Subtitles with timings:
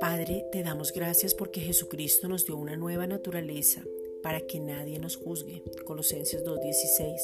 [0.00, 3.82] Padre, te damos gracias porque Jesucristo nos dio una nueva naturaleza
[4.22, 5.62] para que nadie nos juzgue.
[5.84, 7.16] Colosenses 2.16.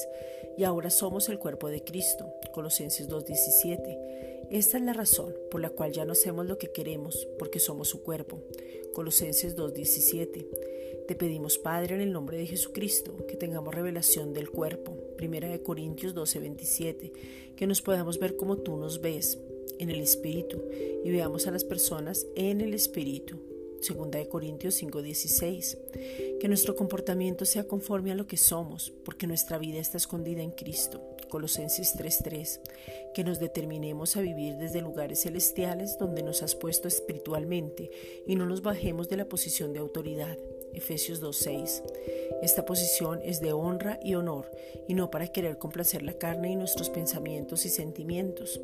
[0.57, 2.27] Y ahora somos el cuerpo de Cristo.
[2.53, 4.47] Colosenses 2.17.
[4.51, 7.89] Esta es la razón por la cual ya no hacemos lo que queremos, porque somos
[7.89, 8.43] su cuerpo.
[8.95, 11.07] Colosenses 2.17.
[11.07, 15.08] Te pedimos, Padre, en el nombre de Jesucristo, que tengamos revelación del cuerpo.
[15.19, 17.13] Primera de Corintios 12.27.
[17.55, 19.39] Que nos podamos ver como tú nos ves,
[19.79, 20.63] en el Espíritu
[21.05, 23.39] y veamos a las personas en el Espíritu.
[23.81, 25.79] Segunda de Corintios 5:16.
[26.41, 30.51] Que nuestro comportamiento sea conforme a lo que somos, porque nuestra vida está escondida en
[30.51, 31.01] Cristo.
[31.29, 32.61] Colosenses 3:3.
[33.15, 37.91] Que nos determinemos a vivir desde lugares celestiales donde nos has puesto espiritualmente
[38.27, 40.39] y no nos bajemos de la posición de autoridad.
[40.75, 41.83] Efesios 2:6.
[42.43, 44.51] Esta posición es de honra y honor
[44.87, 48.61] y no para querer complacer la carne y nuestros pensamientos y sentimientos.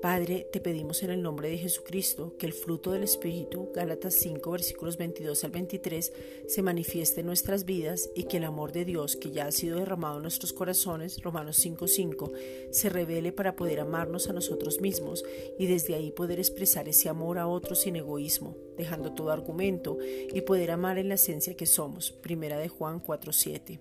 [0.00, 4.48] Padre, te pedimos en el nombre de Jesucristo que el fruto del Espíritu, Gálatas 5,
[4.52, 6.12] versículos 22 al 23,
[6.46, 9.80] se manifieste en nuestras vidas y que el amor de Dios que ya ha sido
[9.80, 12.32] derramado en nuestros corazones, Romanos 5, 5,
[12.70, 15.24] se revele para poder amarnos a nosotros mismos
[15.58, 20.40] y desde ahí poder expresar ese amor a otros sin egoísmo, dejando todo argumento y
[20.40, 22.12] poder amar en la esencia que somos.
[22.12, 23.80] Primera de Juan 4, 7.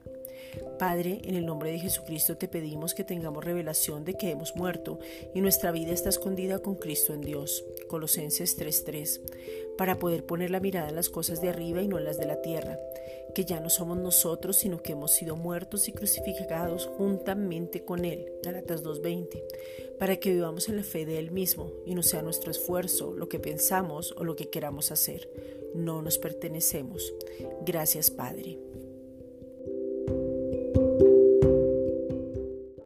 [0.79, 4.99] Padre, en el nombre de Jesucristo te pedimos que tengamos revelación de que hemos muerto
[5.33, 7.63] y nuestra vida está escondida con Cristo en Dios.
[7.87, 9.21] Colosenses 3:3.
[9.77, 12.25] Para poder poner la mirada en las cosas de arriba y no en las de
[12.25, 12.79] la tierra.
[13.33, 18.31] Que ya no somos nosotros, sino que hemos sido muertos y crucificados juntamente con Él.
[18.43, 19.43] Galatas 2:20.
[19.99, 23.29] Para que vivamos en la fe de Él mismo y no sea nuestro esfuerzo, lo
[23.29, 25.29] que pensamos o lo que queramos hacer.
[25.73, 27.13] No nos pertenecemos.
[27.65, 28.59] Gracias, Padre.